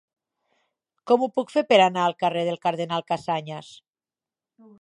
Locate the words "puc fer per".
1.35-1.79